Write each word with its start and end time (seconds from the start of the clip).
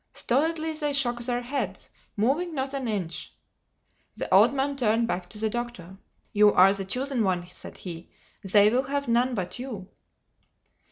Stolidly 0.13 0.73
they 0.73 0.93
shook 0.93 1.19
their 1.21 1.43
heads, 1.43 1.91
moving 2.17 2.55
not 2.55 2.73
an 2.73 2.87
inch. 2.87 3.35
The 4.15 4.33
old 4.33 4.51
man 4.51 4.75
turned 4.75 5.07
back 5.07 5.29
to 5.29 5.37
the 5.37 5.47
Doctor. 5.47 5.97
"You 6.33 6.51
are 6.55 6.73
the 6.73 6.85
chosen 6.85 7.23
one," 7.23 7.45
said 7.51 7.77
he. 7.77 8.09
"They 8.41 8.71
will 8.71 8.87
have 8.89 9.07
none 9.07 9.35
but 9.35 9.59
you." 9.59 9.89